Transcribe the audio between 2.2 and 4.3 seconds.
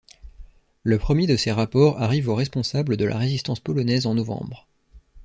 aux responsables de la résistance polonaise en